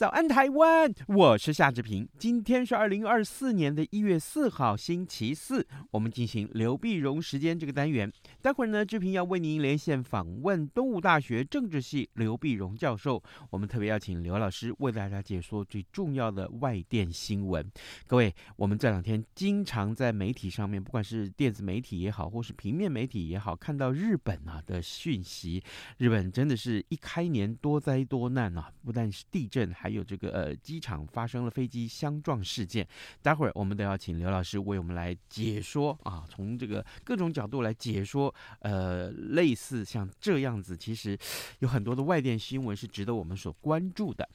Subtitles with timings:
[0.00, 0.90] 早安，台湾！
[1.08, 2.08] 我是夏志平。
[2.16, 5.66] 今天是二零二四年的一月四号，星期四。
[5.90, 8.10] 我们进行刘碧荣时间这个单元。
[8.40, 13.22] 待会儿呢，志平要为您连线访问东吴大学政治系刘碧荣教授。
[13.50, 17.70] 我们特别邀请刘老师为大家解说最重要的外电新闻。
[18.06, 25.62] 各位，我们这两天经常在媒体上面，不管是电子媒体也好，或是平面媒体也好，看到日本啊的讯息。
[25.98, 32.86] 日本真的是一开年多灾多难啊，不但是地震，还有这个呃，机场发生了飞机相撞事件，
[33.20, 41.18] 待会儿我们都要请刘老师为我们来解说啊，从这个各种角度来解说，呃，类似像这样子，其实
[41.58, 44.28] 有很多的外电新闻是值得我们所关注的。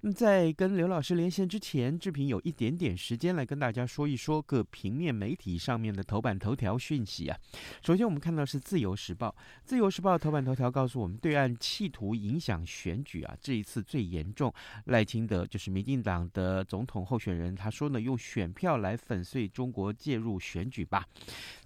[0.00, 7.38] 那在跟刘老师连线之前，志平有一点点时间来跟大家说一说各平面媒体上面的头版头条讯息啊。
[7.84, 9.28] 首先我们看到是《自由时报》，
[9.64, 14.52] 《自由时报》头版头条告诉我们，对岸企图影响选举啊，这一次最严重
[14.86, 15.01] 来。
[15.02, 21.04] 赖清德就是民进党的总统候选人，他说呢，用选票来粉碎中国介入选举吧。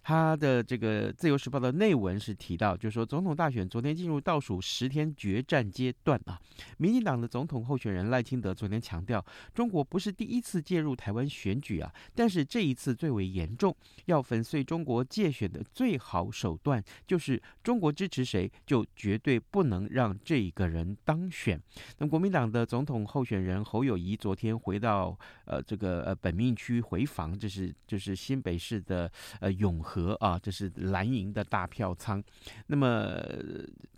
[0.02, 6.40] 他的这个《自由时报》的内文是提到，就是说总统大选昨天进入倒数十天决战阶段啊。
[6.78, 13.76] 民进党的总统候选人赖清德昨天强调，中国不是第一次介入台湾选举啊，但是这一次最为严重，
[14.06, 21.60] 要粉碎中国借选的最好手段就是中国支持谁，就绝对不能让这一个人当选。
[21.98, 29.10] 那国民党的总统候选人侯友谊昨天回到呃这个呃本命区回防，这是就是新北市的
[29.40, 30.16] 呃永和。
[30.20, 32.22] 啊，这是蓝营的大票仓。
[32.68, 33.20] 那么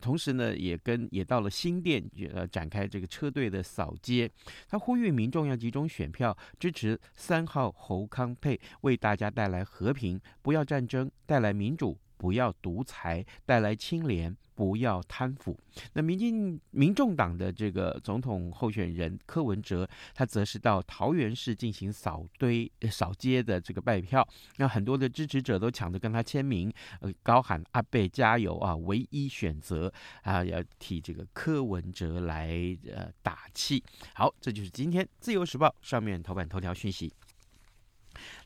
[0.00, 2.02] 同时呢，也跟也到了新店，
[2.32, 4.30] 呃，展开这个车队的扫街。
[4.68, 14.36] 他呼吁民众要集中选票，支持三号侯康沛，为大家带来和平，不要战争，带来民主，不要独裁，带来清廉。
[14.58, 15.56] 不要贪腐。
[15.92, 24.26] 那民进民众党的这个总统候选人柯文哲，他则是到桃园市进行扫堆扫街的这个拜票。
[24.56, 29.92] 那很多的支持者都抢着跟他签名，呃，高喊阿贝加油啊，唯一选择
[30.22, 33.80] 啊，要替这个柯文哲来呃打气。
[34.12, 37.14] 好，这就是今天自由时报上面头版头条讯息。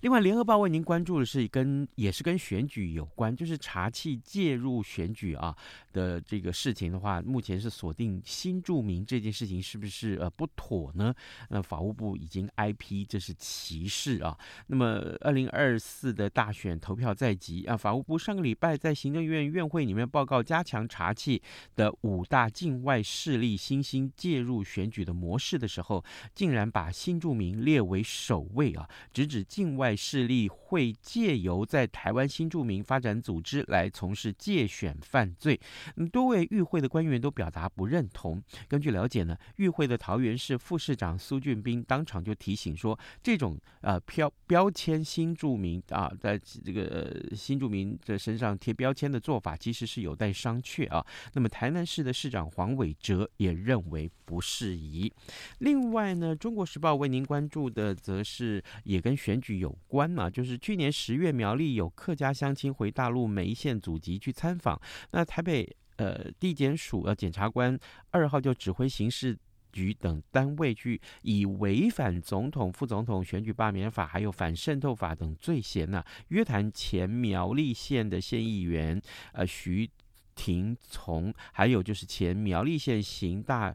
[0.01, 5.57] 另外，联合报为您关注的是跟也是跟选举有关，就是查缉介入选举啊
[5.93, 11.15] 的这个事情的话，目前是锁定新住民这件事情是不是呃不妥呢？
[11.51, 14.37] 那法务部已经挨批这是歧视啊。
[14.67, 21.41] 那么，二零二四的大选投票在即啊，法务部上个礼拜在行政院院会里面报告加强查缉
[21.77, 26.05] 的五大境外势力新兴介入选举的模式的时候，
[26.35, 29.93] 竟然把新住民列为首位啊，直指境外。
[30.03, 35.61] 势力会借由在台湾新住民发展组织来从事借选犯罪，
[35.95, 38.43] 嗯，多位与会的官员都表达不认同。
[38.69, 51.07] 根据了解呢，与会的桃园市副市长苏俊斌当场就提醒说，这种呃标标签新住民啊，在这个、新住民的身上贴标签的做法，其实是有待商榷啊。
[51.35, 55.13] 那么台南市的市长黄伟哲也认为不适宜。
[55.59, 64.81] 另外呢，中国时报为您关注的则是也跟选举有关嘛，就是去年十月，苗栗有客家乡亲回大陆梅县祖籍去参访，
[65.11, 67.79] 那台北呃地检署呃检察官
[68.11, 69.39] 二号就指挥刑事
[69.73, 79.01] 局等单位去以违反总统、副总统选举罢免法，还有反渗透法等罪嫌呢，约谈前苗栗县的县议员
[79.33, 79.91] 呃徐
[80.35, 83.75] 廷从，还有就是前苗栗县刑大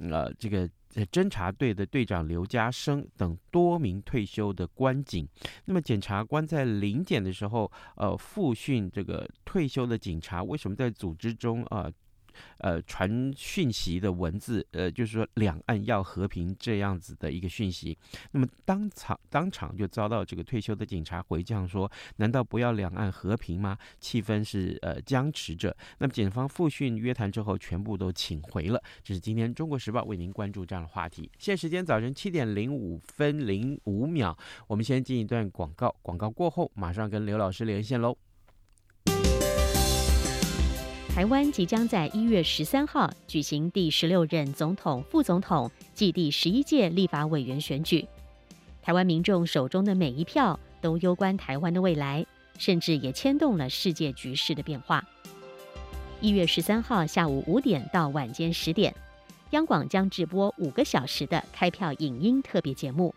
[0.00, 0.68] 呃这个。
[1.12, 5.28] 侦查队的队长刘家生等多名退休的官警，
[5.64, 11.90] 那么检察官在临检的时候，呃，复训这个退休的警察为什么在组织中啊？
[12.58, 17.96] 呃，传讯息的文字，呃，就是说两岸要和平这样子的一个讯息。
[18.32, 25.76] 那么当场当场就遭到这个退休的警察回呛说：“难道不要两岸和平吗？”气氛是呃僵持着。
[25.98, 28.82] 那么检方复讯约谈之后，全部都请回了。
[29.02, 31.30] 这是今天《中国时报》为您关注这样的话题。
[31.38, 34.36] 现在时间早晨七点零五分零五秒，
[34.66, 38.16] 我们先进一段广告，广告过后马上跟刘老师连线喽。
[41.18, 48.06] 台湾即将在一月十三号举行第十六任总统、副总统暨第十一届立法委员选举。
[48.80, 52.24] 台湾民众手中的每一票都攸关台湾的未来，
[52.56, 55.04] 甚至也牵动了世界局势的变化。
[56.20, 58.94] 一月十三号下午五点到晚间十点，
[59.50, 63.12] 央广将直播五个小时的开票影音特别节目，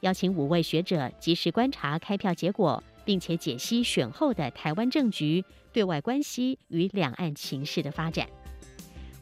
[0.00, 8.28] 邀请五位学者及时观察开票结果，并且解析选后的台湾政局、对外关系与两岸情势的发展。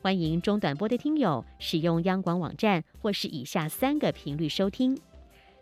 [0.01, 4.99] 欢迎中短波的听友使用央广网站或是以下三个频率收听：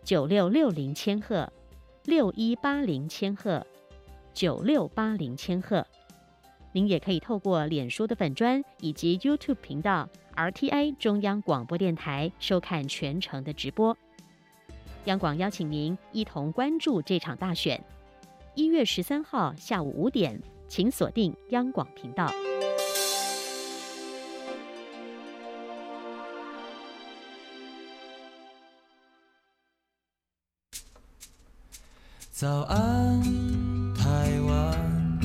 [0.03, 1.51] 九六六零千赫、
[2.05, 3.65] 六一八零千赫、
[4.33, 5.85] 九六八零千赫。
[6.73, 13.95] 您也可以透过脸书的粉专以及 YouTube 频道 RTI 中央广播电台收看全程的直播。
[15.05, 17.83] 央广邀请您一同关注这场大选。
[18.53, 20.37] 一月十三号下午五点，
[20.67, 22.29] 请锁定央广频道。
[32.29, 33.21] 早安，
[33.95, 35.19] 台湾。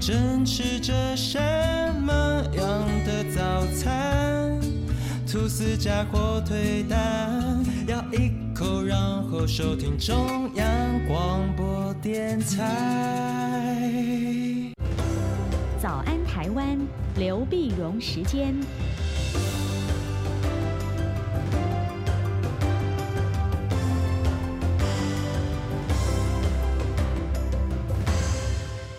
[0.00, 1.38] 正吃着什
[2.00, 2.10] 么
[2.54, 4.58] 样的早餐？
[5.30, 10.66] 吐司加火腿蛋，咬一口，然后收听中央
[11.06, 13.78] 广播电台。
[15.80, 16.78] 早安，台湾，
[17.16, 18.54] 刘碧荣时间。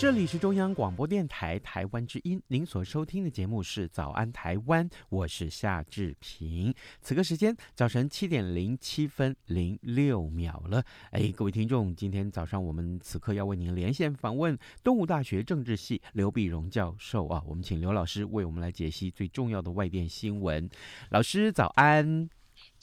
[0.04, 6.76] 这里是中央广播电台台湾之音，您所收听的节目是《早安台湾》，我是夏志平。
[7.00, 10.84] 此刻时间早晨七点零七分零六秒了。
[11.12, 20.70] 哎，各位听众，今天早上我们此刻要为您连线访问东吴大学政治系刘碧荣教授啊，我们请刘老师为我们来解析最重要的外电新闻。
[21.12, 22.30] 老师早安。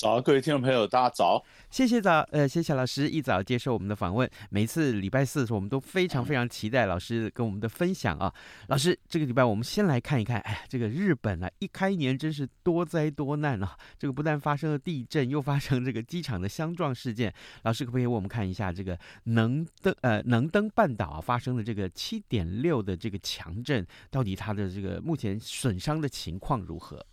[0.00, 1.44] 早，各位听众朋友，大家早！
[1.68, 4.26] 谢谢早，呃，谢谢老师一早接受我们的访问。
[4.48, 8.32] 每次礼拜四的时候，我们都非常非常期待老师跟我们的分享啊。
[8.68, 13.76] 老师，这个礼拜我们先来看一看，哎，这个日本啊，一开年真是多灾多难啊！
[13.98, 17.30] 这个不但发生了地震，又发生这个机场的相撞事件。
[17.64, 27.04] 老师可不可以为我们看一下这个能登呃能登半岛啊发生的这个七点六的这个强震，到底它的这个目前损伤的情况如何？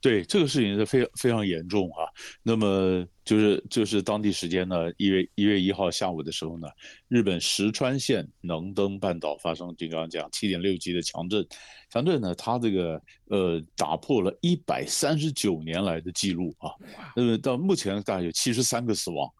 [0.00, 2.04] 对，这个事情是非常非常严重啊。
[2.42, 6.68] 那么就是就是当地时间呢，一月一月一号下午的时候呢，
[7.08, 11.46] 日本石川县能登半岛发生就刚刚讲七点六级的强震，
[11.90, 16.70] 强震呢，它这个呃打破了一百三十九年来的记录啊。
[17.16, 19.32] 那么到目前大概有七十三个死亡。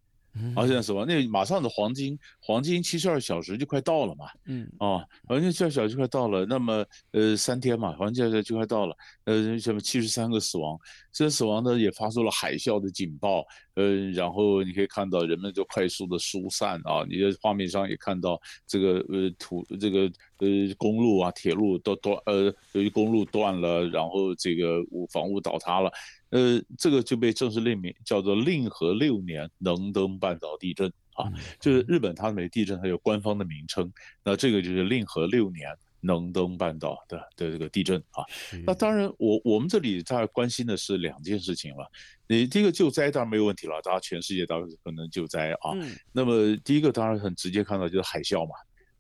[0.57, 1.05] 而且什么？
[1.05, 4.27] 那马上的黄金黄金七十二小时就快到了嘛。
[4.47, 6.45] 嗯啊，黄金七十二小时就快到了。
[6.47, 8.97] 那么呃三天嘛，黄金七十二小时就快到了。
[9.25, 10.79] 呃什么七十三个死亡，
[11.13, 13.45] 这死亡呢也发出了海啸的警报。
[13.75, 17.05] 呃，然后你可以看到人们就快速的疏散啊。
[17.09, 20.49] 你的画面上也看到这个呃土这个呃
[20.79, 24.81] 公路啊铁路都断呃由于公路断了，然后这个
[25.13, 25.91] 房屋倒塌了。
[26.31, 33.93] 呃，这个就被正式命名叫做令和六年能登半岛地震啊，就是日本它每地震它有官方的名称，
[34.25, 35.69] 那这个就是令和六年
[36.05, 38.23] 能登半岛的的这个地震啊。
[38.67, 41.91] 那当然我，我我们这里大家关心的是两件事情了。
[42.27, 45.73] 你第一个救灾当然没有问题了，大家全世界当然可能救灾啊。
[46.13, 48.55] 那么第一个当然很直接看到就是海啸嘛。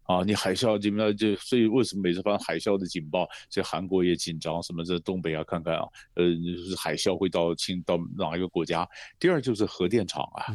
[0.06, 6.25] 啊，你海啸这边就所以为什么每次发生海啸的警报，这韩国也紧张，什么这东北啊，看看啊，呃，
[6.76, 8.87] 海啸会到侵到哪一个国家？
[9.18, 10.52] 第二就是核电厂啊，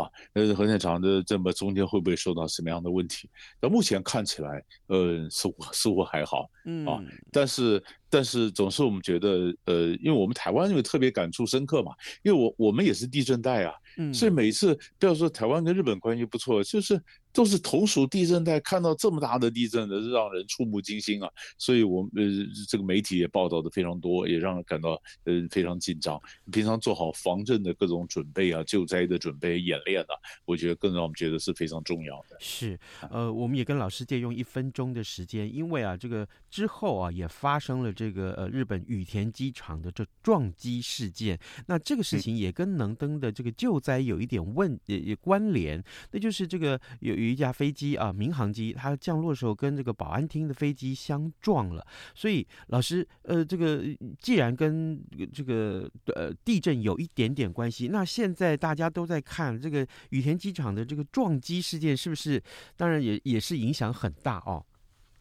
[0.00, 3.28] 啊，那，核电厂的这么中间会不会受到什么样的问题？
[3.60, 6.48] 那目前看起来，呃，似乎似乎还好，
[6.86, 6.98] 啊，
[7.30, 7.82] 但是
[8.12, 11.92] 但是总是我们觉得，呃，因为我们台湾因为特别感触深刻嘛，
[12.22, 17.02] 因为我我们也是地震带啊，嗯所以每次不要说台湾跟日本关系不错，就是。
[17.34, 21.30] 都是同属地震带，看到这么大的地震的，让人触目惊心啊！
[21.56, 22.22] 所以，我们呃，
[22.68, 24.90] 这个媒体也报道的非常多，也让人感到
[25.24, 26.20] 呃非常紧张。
[26.52, 30.12] 平常做好防震的各种准备啊，救灾的准备演练啊，
[30.44, 32.36] 我觉得更让我们觉得是非常重要的。
[32.38, 32.78] 是，
[33.10, 41.38] 呃，我们也跟老师借用一分钟的时间，因为啊，这个之后啊，也发生了这个呃日本羽田机场的这撞击事件。
[41.66, 45.80] 那这个事情也跟能登的这个救灾有一点问也也关联，
[46.10, 47.12] 那就是这个有。
[47.22, 51.86] 有一架飞机啊，民航机，它降落的时候跟这个保安厅的飞机相撞了。
[52.14, 53.84] 所以老师，呃，这个
[54.18, 55.00] 既然跟
[55.32, 62.42] 这个呃地震有一点点关系，那现在大家都在看这个羽田机场的这个撞击事件，是不是？
[62.76, 64.64] 当然也也是影响很大哦。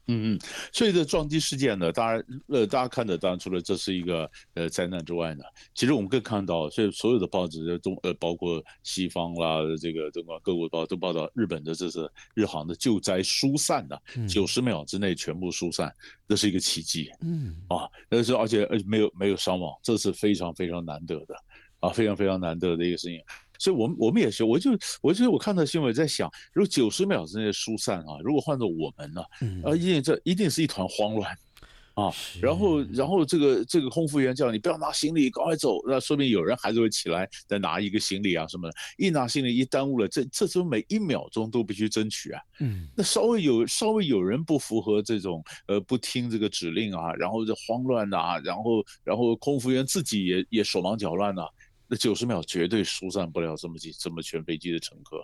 [0.08, 0.40] 嗯嗯，
[0.74, 5.44] 所以这撞击事件呢，当然，呃，大家看的当然除了这是一个呃灾难之外呢，
[5.74, 15.94] 其实我们更看到，所以所有的报纸的中呃，包括西方啦，这个这个各国报都报道日本的这是日航的救灾疏散的，九十秒之内全部疏散，
[16.28, 17.10] 这是一个奇迹。
[17.22, 21.36] 嗯啊，但是而且呃没有没有伤亡，这是非常非常难得的
[21.80, 23.22] 啊，非常非常难得的一个事情。
[23.62, 24.72] 所以，我们我们也是，我就
[25.04, 29.22] 我就我看到新闻在想，如果九十秒之内疏散啊，如果换做我们呢，
[29.64, 31.32] 啊，一定这一定是一团慌乱，
[31.94, 51.44] 啊，然后然后这个这个空服员叫你不要拿行李，赶快走，那说明有人还是会起来再拿一个行李啊什么的，一拿行李一耽误了，这这时候每一秒钟都必须争取啊，嗯，那稍微有稍微有人不符合这种呃不听这个指令啊，然后就慌乱啊，然后然后空服员自己也也手忙脚乱呐。
[51.92, 55.22] 那九十秒绝对疏散不了这么几这么全飞机的乘客，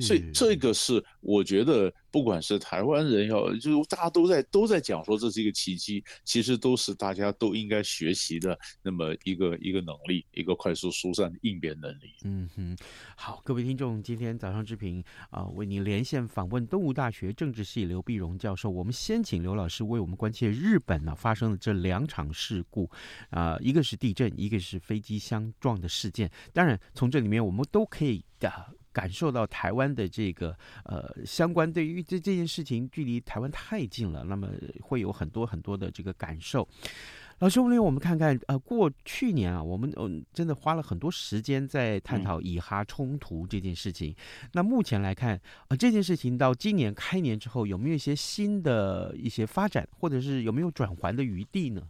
[0.00, 1.94] 所以这个是我觉得。
[2.10, 12.14] 不管是台湾人要，就是大家都在都在讲说这是一个奇迹，其实都是大家都应该学习的那么一个一个能力，一个快速疏散的应变能力。
[12.24, 12.76] 嗯哼，
[13.16, 18.70] 好，各位听众，今天早上之平啊、为您连线访问东吴大学政治系刘碧荣教授。
[18.70, 22.90] 我们先请刘老师为我们关切日本呢、发生的这两场事故
[23.30, 26.30] 啊、一个是地震，一个是飞机相撞的事件。
[26.52, 28.50] 当然，从这里面我们都可以的。
[28.98, 30.52] 感受到台湾的这个
[30.82, 34.48] 呃相关，对于这这件事情距离台湾太近了，那么
[34.80, 36.68] 会有很多很多的这个感受。
[37.38, 44.10] 老师，我们我们看看呃，过去年啊，我们嗯真的花了很多时间在探讨以哈冲突这件事情。
[44.10, 51.80] 嗯、那目前来看啊、呃，这件事情到今年开年之后，有没有一些新的一些发展，或者是有没有转圜的余地呢？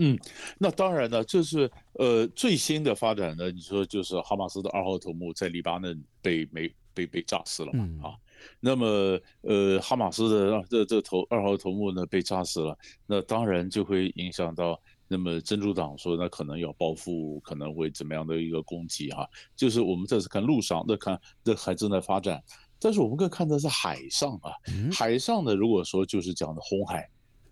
[0.00, 0.18] 嗯，
[0.58, 3.50] 那当然呢，就是呃最新的发展呢。
[3.50, 7.84] 你说就是哈马斯的二号头目在黎巴嫩被没被被炸死了嘛？
[7.84, 8.14] 嗯、啊，
[8.60, 8.86] 那么
[9.40, 19.28] 呃哈马斯的这这头二号头目呢被炸死了，那当然就会影响到那么真主党说那可能要报复，可能会怎么样的一个攻击哈、啊？
[19.56, 22.40] 就是我们这次看路上，那看这还正在发展，
[22.78, 27.10] 但是我们更看的是海上啊，嗯、海上呢，如果说就是讲的红海。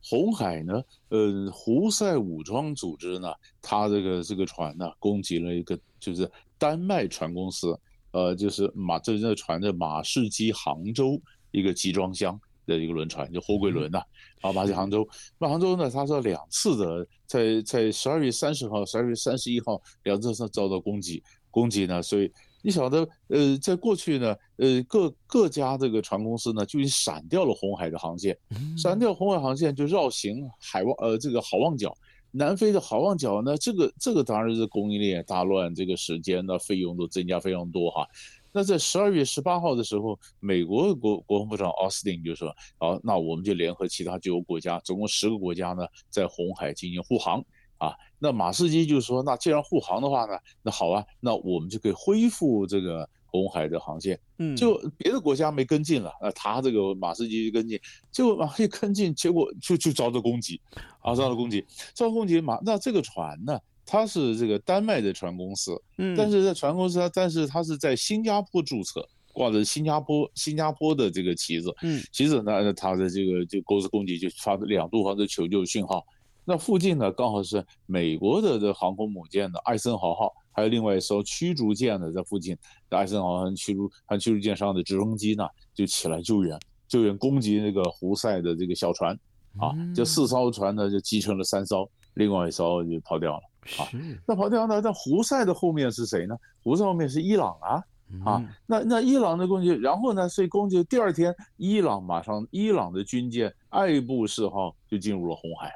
[0.09, 3.29] 红海呢，呃，胡塞武装组织呢，
[3.61, 7.77] 他这个这个船呢，攻击了一个就是丹麦船公司，
[8.13, 11.21] 呃，就是马这这船的马士基杭州
[11.51, 13.99] 一个集装箱的一个轮船，就货柜轮呐，
[14.43, 15.05] 啊，马士基杭州，
[15.39, 21.21] 那杭州呢，他说两次的在在十二月三十号、十二月三十一号两次遭到攻击，
[21.51, 22.31] 攻击呢，所以。
[22.63, 28.37] 你晓得，呃，在过去呢，呃，各各家这个船公司呢，就已经闪掉了红海的航线，
[28.77, 31.97] 闪掉红海航线就绕行海望，呃，这个好望角，
[32.33, 38.07] 南非的好望角呢，这个这个当然是供应链大乱，这个时间呢，费用都增加非常多哈。
[38.53, 47.45] 那在十二月十八号的时候，美国国国防部长奥斯汀就说，好，那我们就联合其他九个国家，总共十个国家呢，在红海进行护航。
[47.79, 54.19] 啊，那马士基就说，那既然护航的话呢，那好啊，那我们就可以恢复这个红海的航线。
[54.39, 57.79] 嗯，就别的国家没跟进了，那他这个马士基就跟进，
[58.11, 60.61] 结果马上跟进，结果就就遭到攻击，
[61.01, 61.65] 啊，遭到攻击，
[61.95, 76.03] 遭到攻击马，那这个船呢，它是这个丹麦的船公司，嗯，但是在船公司，但是它是在新加坡注册，挂着新加坡新加坡的这个旗子，嗯，旗子呢，它的这个就公司攻击就发两度发出求救信号。
[76.49, 82.57] 那附近呢，刚好是美国的这航空母舰的艾森豪号，还有另外一艘驱逐舰呢，在附近。
[82.91, 89.13] 艾森豪和驱逐和驱逐舰上的直升机呢，就起来救援，救援攻击那个胡塞的这个小船，
[89.59, 93.43] 啊，这四艘船呢就击沉了三艘，另外一艘就跑掉了。
[93.83, 93.91] 啊，
[94.25, 94.81] 那跑掉呢？
[94.81, 96.37] 那胡塞的后面是谁呢？
[96.63, 97.83] 胡塞后面是伊朗啊，
[98.25, 105.73] 啊，那那伊朗的攻击，然后呢，所以攻击第二天，伊朗马上伊朗的军舰爱布士号就进入了红海。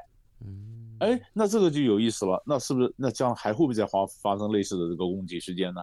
[1.00, 5.82] 嗯，哎，那这个就有意思了，那是不是那将来还会不会再发发生类似的这个攻击事件呢？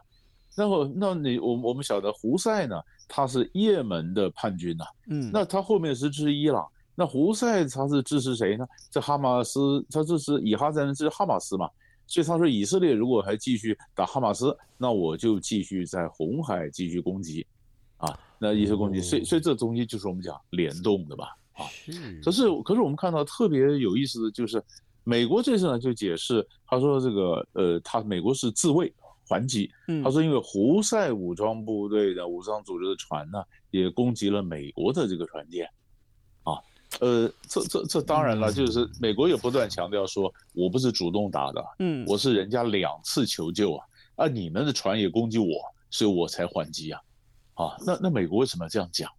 [0.55, 2.75] 然后，那你我我们晓得胡塞呢，
[3.07, 8.65] 他是也门的叛军呐，嗯，那他后面是支持伊朗，那胡塞他是支持谁呢？
[8.89, 11.69] 这哈马斯，他支持以哈战争支持哈马斯嘛，
[12.07, 17.45] 所以他说以色列如果还继续打哈马斯，那我就继续在红海继续攻击，
[17.97, 21.37] 啊，那一些攻击，所以所以这东西就是我们讲联动的吧。
[21.53, 21.65] 啊，
[22.23, 24.63] 可是可是我们看到特别有意思的就是，
[25.07, 28.93] 美国这次呢就解释，他说这个呃，他美国是自卫
[29.25, 29.71] 还击，
[30.03, 35.65] 他说因为胡塞武装部队的武装组织的船呢也攻击了美国的这个船舰，
[36.43, 36.59] 啊，
[36.99, 43.85] 呃，这这这当然了，就是美国也不断强调说，我不是主动打的，嗯，我是人家两次求救啊，
[44.17, 45.47] 啊，你们的船也攻击我，
[45.89, 46.99] 所以我才还击啊，
[47.53, 49.09] 啊，那那美国为什么要这样讲？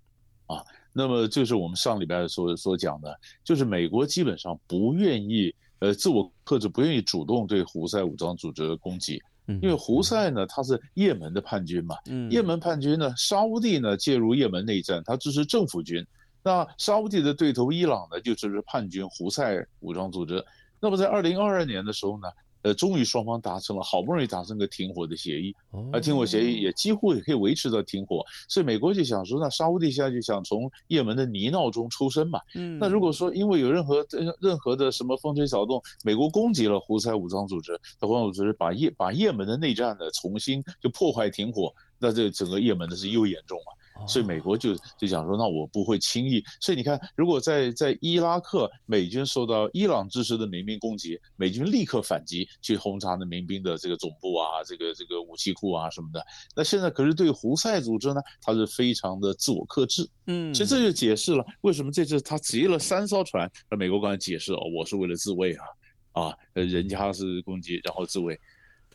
[0.49, 0.63] 啊？
[0.95, 9.23] 那么就是我们上礼拜所所讲的，就是美国基本上不愿意呃自我克制，不愿意主动对胡塞武装组织的攻击。
[9.63, 11.97] 因为胡塞呢，他是也门的叛军嘛，
[12.31, 16.07] 也门叛军呢，沙乌地呢介入也门内战，他支持政府军。
[16.43, 20.45] 那沙乌地的对头伊朗呢，就支持叛军胡塞武装组织。
[20.81, 22.29] 那么在二零二二年的时候呢，
[22.69, 25.55] 呃，终于双方达成了，好不容易达成个停火的协议，
[25.91, 28.23] 而，停火协议也几乎也可以维持到停火。
[28.47, 32.39] 所以美国就想说，那沙乌地现在就想从也门的泥淖中抽身嘛。
[32.55, 34.07] 嗯，那如果说因为有任何
[34.39, 43.79] 任何的什么风吹草动，美国攻击了胡塞武装组织，胡塞组织把也把也门的内战呢重新就破坏停火，那这整个也门的是又严重了。
[44.07, 46.43] 所以美国就就想说，那我不会轻易。
[46.61, 56.25] 所以你看，如果在在伊拉克美军受到伊朗支持的民兵攻击，美军立刻反击，去轰炸那民兵的这个总部啊，这个这个武器库啊什么的。
[56.55, 60.09] 那现在可是对胡塞组织呢，他是非常的自我克制。
[60.27, 63.51] 嗯，所以这就解释了为什么这次他劫了三艘船。
[63.71, 65.65] 那美国刚才解释哦，我是为了自卫啊，
[66.13, 68.39] 啊，人家是攻击，然后自卫。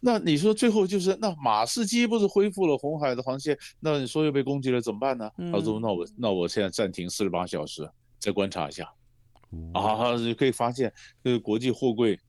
[0.06, 3.58] 那你说最后就是那马士基不是恢复了红海的航线？
[3.80, 5.32] 那你说又被攻击了怎么办呢？
[5.50, 8.84] 他说：“那我那我现在暂停四十八小时，再观察一下。”
[9.74, 10.94] 啊，你可以发现
[11.24, 12.20] 这个国际货柜，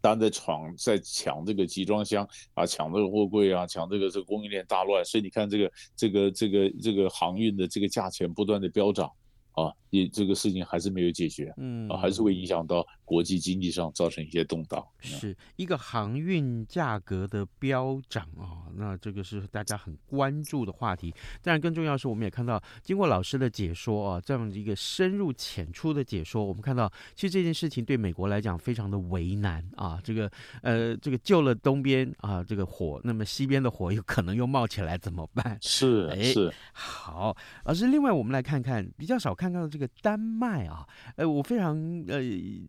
[0.00, 9.10] 当然在闯在抢这个集装箱啊，抢这个货柜啊，抢这个这个供应链大乱，所以你看这个这个这个这个航运的这个价钱不断的飙涨。
[9.56, 14.84] 啊，也这个事情还是没有解决，嗯，啊，还是会影响到国际经济上造成一些动荡。
[15.00, 21.14] 是一个航运价格的飙涨啊，那这个是大家很关注的话题。
[21.42, 29.98] 当然，更重要是，我们也看到经过老师的解说啊，这样一个深入浅出的解说，我们看到其实这件事情对美国来讲非常的为难啊。
[30.02, 30.30] 这个
[30.62, 35.56] 呃，这个救了东边啊，这个火，那么西边的火有可能又冒起来，怎么办？
[35.62, 36.52] 是，哎，是。
[36.72, 39.54] 好，老师，另外我们来看看比较少看。
[39.54, 41.76] 到的这个丹麦啊，呃，我非常
[42.08, 42.18] 呃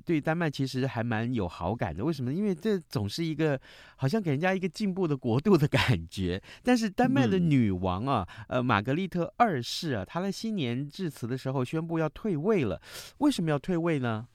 [0.06, 2.04] 对丹麦其实还蛮有好感的。
[2.04, 2.34] 为什么？
[2.34, 3.60] 因为这总是一个
[3.96, 6.42] 好像给人家一个进步的国度的感觉。
[6.64, 12.82] 但是丹麦的女王啊，呃，玛格丽特二世啊，她在新年致辞的时候宣布要退位了。
[13.20, 14.28] 为什么要退位呢？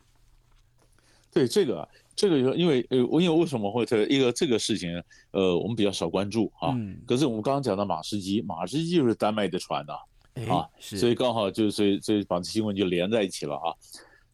[1.33, 4.07] 对这个，这个因为呃，我因为为什么会退？
[4.07, 4.91] 一个这个事情，
[5.33, 6.71] 呃，我们比较少关注啊。
[6.75, 7.01] 嗯。
[7.07, 10.01] 可是我们刚刚讲到马士基，马士基就是丹麦的船呐、啊。
[10.49, 13.75] 啊，所以刚好就所以所以把这新闻就连在一起了啊。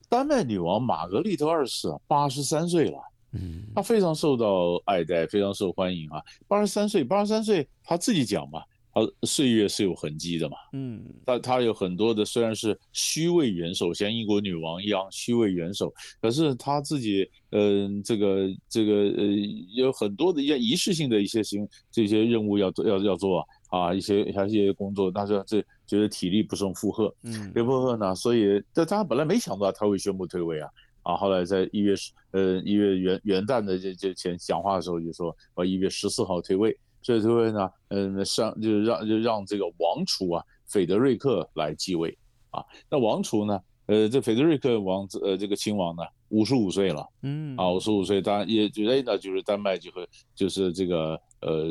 [0.08, 2.98] 丹麦女王玛格丽特二世啊，八十三岁了，
[3.32, 6.22] 嗯，她非常受到爱戴，非常受欢迎啊。
[6.46, 19.26] 八十三岁，八十三岁，她自己讲嘛，她岁月是有痕迹的嘛，嗯，她她有很多的虽然是虚位元首，像英国女王一样虚位元首，可是她自己嗯、呃，这个这个呃，
[19.74, 23.46] 有很多的一些仪式性的一些行这些任务要做要要做啊。
[23.68, 30.68] 啊，一些还是一些工作，但是这觉得体力不胜负荷，嗯，别负荷呢，所以这他本来没想到他会宣布退位啊，
[31.02, 42.18] 啊，后来在一月十呃一月元元旦的这这前讲话的时候就说，我一月十四号退位，所以退位呢，嗯，上就让就让这个王储啊，斐德瑞克来继位，
[42.50, 51.64] 啊，那王储呢，呃，这斐德瑞克王子呃这个亲王呢，五十五岁了，嗯，啊，五十五岁，当然也觉得呢就是丹麦就会就是这个呃。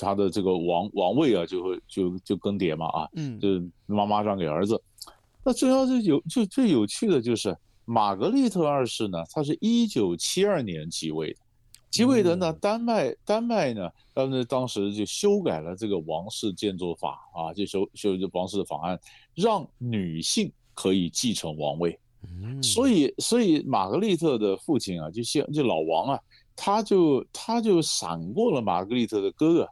[0.00, 3.48] 他的这个王王位啊，就会就就更迭嘛啊，嗯，就
[3.86, 4.80] 妈妈让给儿子。
[5.44, 11.38] 那最要是有就最有趣的就是玛格丽特二世呢，他是一九七二年即位的，
[11.90, 19.00] 即位的呢，丹麦丹麦呢，他们当时就修改了这个王室建筑法啊，就修修这王室的法案，
[19.34, 21.98] 让女性可以继承王位。
[22.62, 26.20] 所以所以玛格丽特的父亲啊，就像就老王啊，
[26.54, 29.68] 他就他就闪过了玛格丽特的哥哥。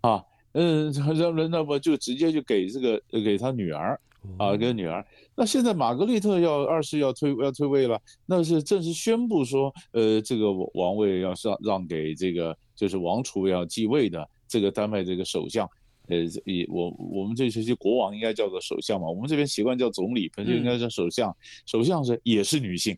[0.00, 4.00] 啊，嗯， 让人那么就直接就给这个给他女儿，
[4.38, 5.04] 啊，给女儿。
[5.34, 15.68] 那现在玛格丽特要二世要退要退位了，那是正式宣布说，呃，这个王位要让让给这个就是王储要继位的这个丹麦这个首相，
[16.08, 21.34] 呃，也我我们这些国王应该叫做首相嘛，我们这边习惯叫总理，本身应该叫首相。
[21.66, 22.96] 首相是也是女性，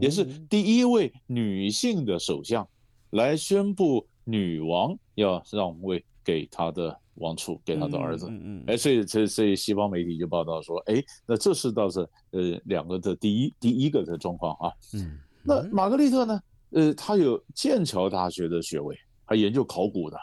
[0.00, 2.66] 也是第一位女性的首相
[3.10, 6.04] 来宣布女王要让位。
[6.26, 12.00] 给他的王储，给他的儿子，嗯嗯，哎，所以，所以，所以西方媒体就报道说，哎，那这是倒是
[12.32, 20.16] 呃两个的第一第一个的状况啊，嗯，那玛格丽特呢，呃，她有剑桥大学的学位，他研究考古的，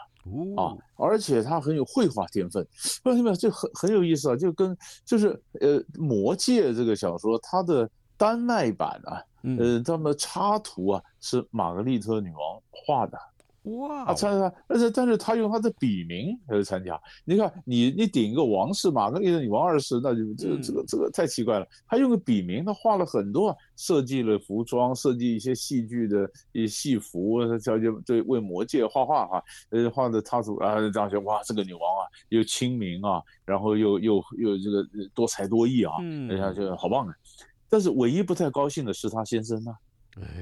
[0.56, 2.62] 啊，而且他很有绘画天分，
[3.04, 3.34] 为什么？
[3.34, 5.28] 就很很有意思啊，就跟就是
[5.62, 7.88] 呃《魔戒》这个小说，它的
[8.18, 9.22] 丹麦版啊，
[9.58, 13.18] 呃，他们插图啊是玛格丽特女王画的。
[13.64, 14.04] 哇！
[14.04, 17.00] 他参加，而且但是他用他的笔名来参加。
[17.24, 21.66] 你看，你你顶一个王氏玛格丽特女王二世，那就这个这个这个太奇怪了。
[21.86, 37.14] 他用个笔名，他画了很多，设计了服装，设计一些戏剧的一些戏服，他叫就对为魔界画画哈，呃画的他说啊这样说哇，这个女王啊又亲民啊，然后又又又这个多才多艺啊，人家就好棒啊。
[37.70, 39.72] 但是唯一不太高兴的是他先生呢，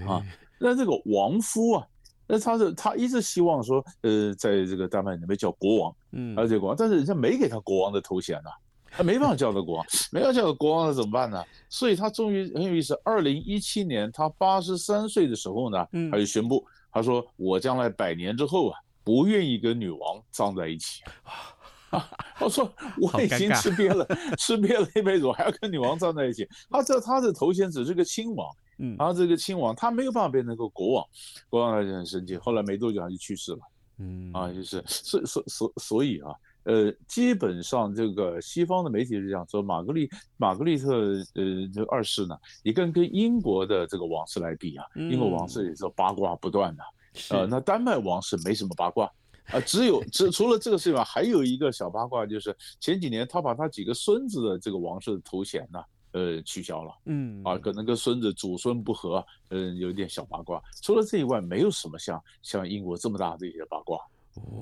[0.08, 0.20] 啊，
[0.58, 1.86] 那这个王夫啊。
[2.26, 8.50] 那他是他一直希望说，呃，在这个丹麦里面叫国王，嗯，而且国王，但是人家没给他国王的头衔呐，
[8.90, 11.42] 他没办法叫他国王， 没有叫他国王那怎么办呢？
[11.68, 21.02] 所以他终于很有意思，二零一七年他八十三岁的时候呢，他就宣布，他说我将来百年之后啊，不愿意跟女王葬在一起，
[21.90, 24.06] 啊，他说我已经吃瘪了，
[24.38, 28.48] 吃瘪了一辈子，我还要跟女王葬在一起，他这他的头衔只是个亲王。
[28.78, 31.06] 嗯，然后这个亲王他没有办法变成个国王，
[31.48, 32.36] 国王他就很生气。
[32.36, 33.58] 后来没多久他就去世了。
[33.98, 36.32] 嗯，啊，就是所所所所以啊，
[36.64, 40.08] 呃，基本上这个西方的媒体是这样说，玛格丽
[40.38, 46.82] 玛格丽特呃这二世呢，你跟跟英国的这个王室来比啊，英国王室也是八卦不断的。
[47.28, 49.04] 呃，那丹麦王室没什么八卦
[49.48, 55.78] 啊，只有只除了这个事情，还有一个小八卦，就是前几年他把他几个孙子的这个王室的头衔呢。
[56.12, 60.62] 呃，取消了，嗯，啊，可能跟孙子祖孙不和，嗯，有一点小八卦。
[60.80, 63.98] 除了这以外，没有什么像像英国这么大的一些八卦，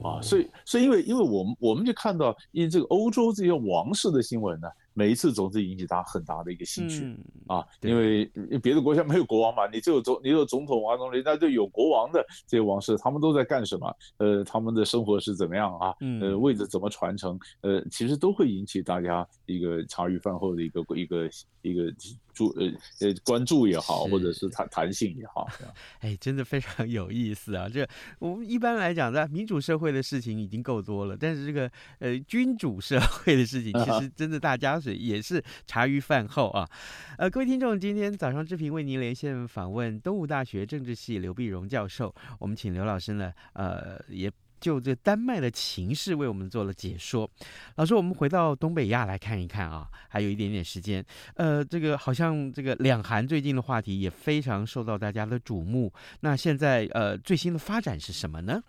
[0.02, 4.68] 啊，所以所以因为因为我们我们就看到，因为这个欧洲这些王室的新闻呢。
[4.92, 8.24] 每一次总是引起他很大的一个兴趣、嗯、啊，因为
[8.62, 13.96] 别的国家没有国王嘛，你只有总你有总统啊，总理，那就有国王的这些王室，他们都在干什么？
[14.18, 15.94] 呃，他们的生活是怎么样啊？
[16.20, 17.38] 呃，位置怎么传承？
[17.60, 21.30] 呃，其实都会引起大家一个茶余饭后的一个一个
[21.62, 21.92] 一个
[22.40, 22.66] 注呃
[23.00, 25.46] 呃关注也好，或者是弹弹性也好。
[26.00, 27.68] 哎，真的非常有意思啊！
[27.68, 27.86] 这
[28.18, 34.96] 我们一般来讲，在民主社会的事情已经够多了，但是这个呃君主社会的事情，其实真的大家是。
[35.10, 36.68] 也是茶余饭后啊，
[37.16, 47.28] 呃，各位听众，今天早上志平为您连线访问东吴大学政治系刘碧荣教授，我们请刘老师呢，呃，也就这丹麦的情势为我们做了解说。
[47.76, 55.92] 老师，我们回到东北亚来看一看啊，还有一点点时间，呃，这个好像这个两韩最近的话题也非常受到大家的瞩目。
[56.20, 58.62] 那现在呃最新的发展是什么呢？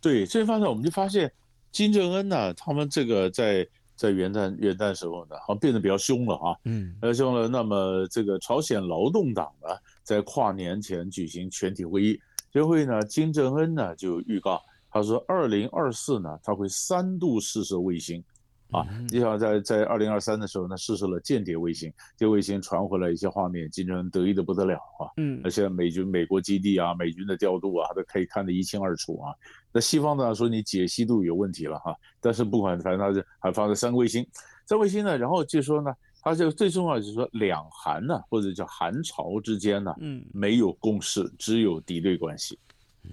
[0.00, 1.32] 对，最近发展我们就发现
[1.70, 3.66] 金正恩呢，他们这个在。
[3.96, 7.48] 在元旦元旦时候呢，好像变得比较凶了啊，嗯，比较凶了。
[7.48, 9.68] 那么这个朝鲜劳动党呢，
[10.02, 12.20] 在跨年前举行全体会议，
[12.52, 14.62] 这会呢，金正恩呢就预告，
[14.96, 18.22] 他说二零二四呢，他会三度试射卫星。
[18.72, 25.06] 啊，你想在在二零二三的时候呢，试射了间谍卫星，这卫星传回来一些画面，金正恩得意的不得了啊。
[25.18, 29.32] 嗯，那现在美军美国基地啊，美军的调度啊，他都可以看得一清二楚啊。
[29.70, 34.26] 那西方呢说你解析度有问题了哈，但是不管反正他是还发了三个卫星，
[34.66, 42.58] 三卫星呢，然后就说呢，他就最重要就是说两韩呢或者叫韩朝之间呢，嗯，没有共识，只有敌对关系。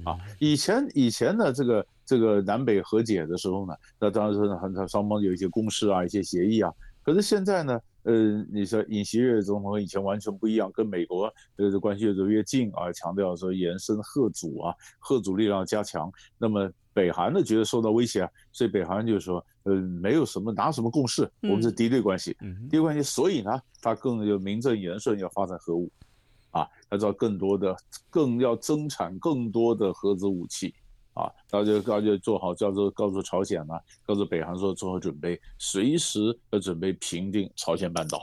[0.05, 6.71] 啊，以前以前呢这个这个南北和解的时候呢，那当然是很双方有一些共识啊，一些协议啊。
[7.03, 16.09] 可是现在呢，呃，你说尹锡悦总统和以前完全不一样，跟美国呃的关系越走越近啊，强调说延伸核主啊，核主力量加强。
[16.37, 22.37] 那么北韩呢觉得受到威胁啊，所以北韩就说，呃，没有什么拿什么共识，我们是敌对关系，
[22.69, 25.91] 敌对关系，所以呢，他更有名正言顺要发展核武。
[26.53, 27.75] 啊，要造更多的，
[28.11, 30.71] 更要增产更多的核子武器，
[31.15, 38.19] 啊，他就他就做好，叫做告诉朝鲜呢、啊，告诉北韩说做好准备，随时要准备平定朝鲜半岛，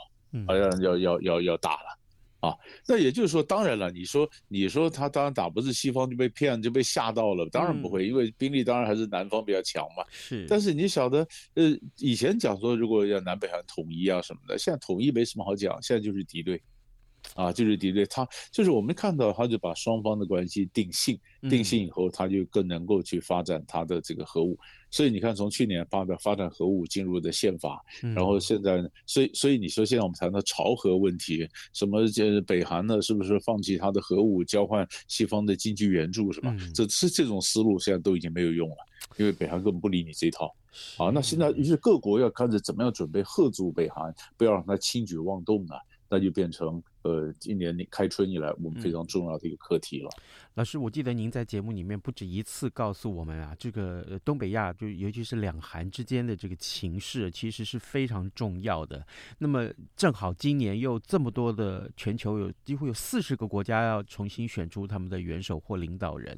[0.47, 16.62] 好像要要要要打了，啊，那也就是说，当然了，你说你说他当然打不是西方就被骗就被吓到了，当然不会，因为兵力当然还是南方比较强嘛，是，但是你晓得，呃，以前讲说如果要南北韩统一啊什么的，现在统一没什么好讲，现在就是敌对。
[17.35, 24.59] 啊，就是敌对，他就是我们看到，他就把双方的关系定性，定性以后，他就更能够去发展他的这个核武。
[24.90, 36.55] 所以你看，从去年发表发展核武进入的宪法，然后现在，所以所以你说现在我们谈到朝核问题，什么这北韩呢，是不是放弃他的核武，交换西方的经济援助，是吧？
[36.75, 38.77] 这是这种思路现在都已经没有用了，
[39.16, 40.53] 因为北韩根本不理你这一套。
[40.97, 45.75] 好，那现在于是各国要开始怎么样准备吓阻北韩，不要让他轻举妄动呢？
[46.11, 50.11] 那就变成呃今年开春以来我们非常重要的一个课题了。
[50.16, 50.23] 嗯、
[50.57, 59.07] 老师，我记得您在节目里面不止一次告诉我们啊，这个东北亚就尤其是两韩之间的这个情势，其实是非常重要的。
[59.38, 66.37] 那么正好今年又这么多的全球有几乎有四十个国家要重新选出他们的元首或领导人，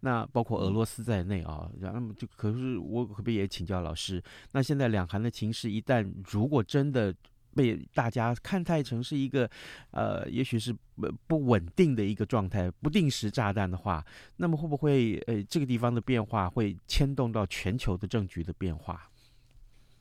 [0.00, 1.70] 那包括俄罗斯在内啊。
[1.80, 4.20] 那么就可是我可不可以也请教老师？
[4.50, 7.14] 那现在两韩的情势一旦如果真的
[7.54, 9.48] 被大家看待成是一个，
[9.90, 14.04] 呃，也许是不不稳定的一个状态，不定时炸弹的话，
[14.36, 19.08] 那么会不会呃这个地方的变化会牵动到全球的政局的变化？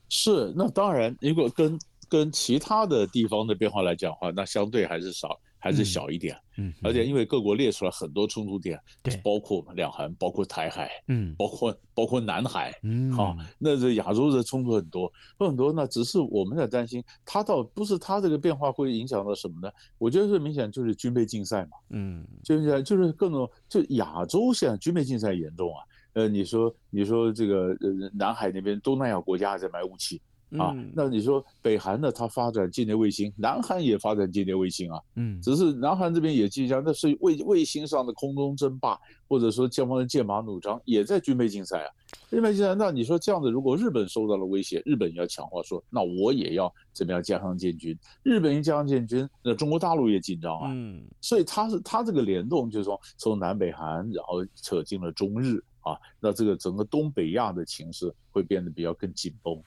[0.10, 5.40] 是，那当然，如果跟跟其他的地方的变化来讲话，那相对还是少。
[5.62, 19.72] 还是小一点，嗯，而且因为各国列出来很多冲突点，对，包括两韩，包括台海，嗯，包括包括南海，嗯，好，那这亚洲的冲突很多，很多，那只是我们在担心，它倒不是它这个变化会影响到什么呢？
[20.00, 30.20] 我觉得最明显就是军备竞赛嘛，嗯，就是就是各种，就亚洲现在军备竞赛严重啊，呃，你说你说这个呃南海那边东南亚国家在买武器。
[30.60, 32.12] 啊，那你说北韩呢？
[32.12, 35.00] 它发展间谍卫星，南韩也发展间谍卫星啊。
[35.16, 41.90] 嗯，只是南韩这边也即将，那是卫卫星上的空中争霸，或者说双方的剑拔弩张，也在军备竞赛啊。
[42.30, 47.98] 军备竞赛，那你说这样子，如果日本受到了威胁，日本要强化说，那我也要怎么样加强建军？
[48.24, 50.70] 日本一加强建军，那中国大陆也紧张啊。
[50.74, 59.58] 嗯，所以它是它这个联动，就是说从南北韩，然后扯进了中日啊，那这个整个东北亚的情势会变得比较更紧绷。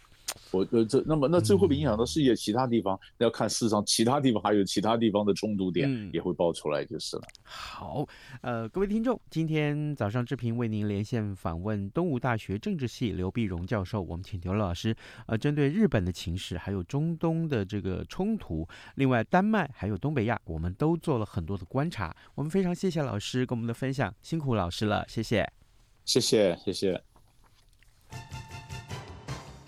[0.50, 2.98] 我呃这那么那这会不会影响到世界其他地方？
[3.18, 7.22] 要看事实上其他地方还有其他地方的冲突点也会爆出来就是了。
[7.42, 8.06] 好，
[8.40, 14.94] 呃，各位听众，今天早上志平为您连线访问东吴大学政治系刘碧荣教授，我们请刘老师
[15.26, 22.14] 呃针对日本的情势，还有中东的这个冲突，另外丹麦还有东北亚，我们都做了很多的观察。
[22.34, 25.50] 我们非常谢谢老师跟我们的分享，辛苦老师了，谢谢，
[26.04, 27.02] 谢谢，谢谢。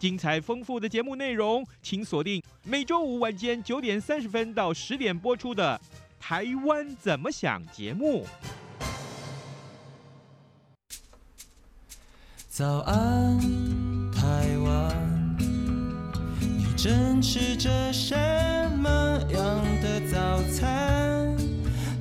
[0.00, 5.78] 精彩丰富的节目内容，请锁定每周五晚间九点三十分到十点播出的
[6.18, 8.26] 《台湾怎么想》节目。
[12.48, 13.38] 早安，
[14.10, 15.36] 台湾，
[16.40, 18.16] 你正吃着什
[18.78, 18.88] 么
[19.34, 21.36] 样的早餐？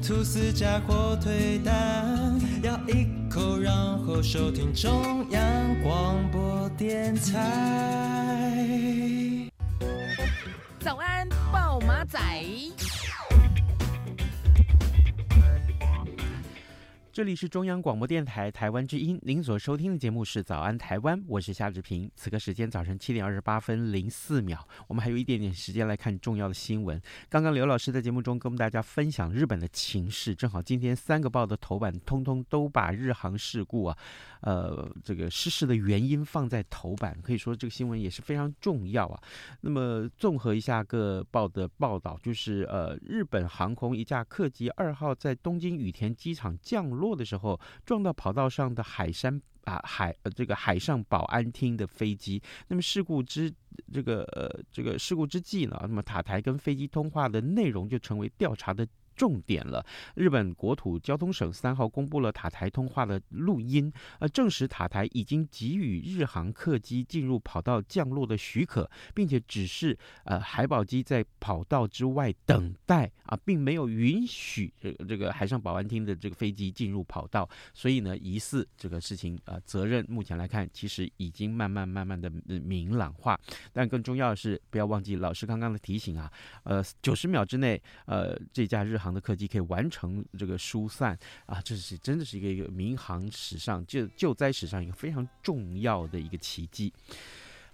[0.02, 3.06] 吐司加火腿蛋，要一
[3.40, 8.68] 口，然后收听中央广播电台。
[10.82, 12.20] 早安，报马仔。
[17.12, 22.10] 这里是中央广播电台台湾之音，您所收听的节目是《早安台湾》，我是夏志平。
[22.16, 27.02] 此刻时间早晨七点二十八分零四秒，我们还有一点点时间来看重要的新闻。
[27.28, 33.98] 刚刚刘老师在节目中跟我们大家分享日本的情势，正好今天三个报的头版通通都把日航事故啊，
[34.42, 39.20] 呃，这个失事的原因放在头版，可以说这个新闻也是非常重要啊。
[39.62, 46.99] 那么综合一下各报的报道，就是呃，日本航空一架客机二号在东京羽田机场降落。
[47.00, 53.52] 落的时候撞到跑道上的海山啊海这个海上保安厅的飞机，那么事故之
[53.92, 58.88] 这个呃这个事故之际呢，那么塔台跟飞机通话的内容就成为调查的
[59.20, 59.86] 重点了。
[60.16, 77.48] 日本国土交通省三号公布了塔台通话的录音，呃，证实塔台已经给予日航客机进入跑道降落的许可，并且指示呃海保机在跑道之外等待啊，并没有允许这个这个海上保安厅的这个飞机进入跑道。
[77.74, 82.30] 所以呢，疑似这个事情，呃，责任目前来看其实已经慢慢慢慢的
[82.64, 83.38] 明朗化。
[83.74, 86.32] 但更重要的是，不要忘记老师刚刚的提醒啊，
[86.64, 89.09] 呃，九十秒之内，呃，这架日航。
[89.14, 96.94] 的客机可以完成这个疏散啊，这是真的是一个一个民航史上救救灾史上一个非常重要的一个奇迹。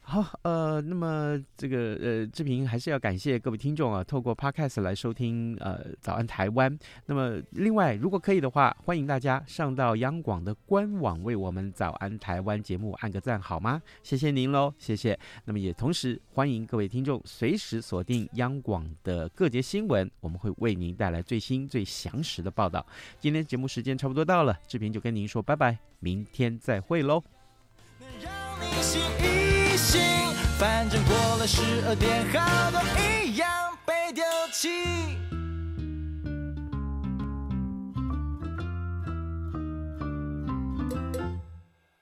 [0.07, 6.77] 好，呃，那么这个呃，志平还是要感谢各位听众啊，透过 Podcast 来收听呃早安台湾。
[7.07, 13.81] 那么另外，如果可以的话，欢迎大家上到央广的官网为我们早安台湾节目按个赞，好吗？
[14.03, 15.19] 谢谢您喽，谢谢。
[15.43, 22.85] 那么也同时欢迎各位听众随时锁定央广的各节新闻，我们会为您带来最新最详实的报道。
[23.19, 27.23] 今天节目时间差不多到了，志平就跟您说拜拜，明天再会喽。
[30.57, 33.47] 反正过了十二点，好多一样
[33.85, 35.17] 被丢弃。